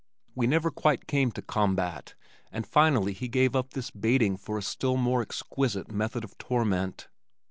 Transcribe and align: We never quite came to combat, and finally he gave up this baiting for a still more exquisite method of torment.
We 0.33 0.47
never 0.47 0.71
quite 0.71 1.05
came 1.05 1.31
to 1.33 1.43
combat, 1.43 2.15
and 2.51 2.65
finally 2.65 3.13
he 3.13 3.27
gave 3.27 3.55
up 3.55 3.73
this 3.75 3.91
baiting 3.91 4.35
for 4.35 4.57
a 4.57 4.63
still 4.63 4.97
more 4.97 5.21
exquisite 5.21 5.91
method 5.91 6.23
of 6.23 6.35
torment. 6.39 7.07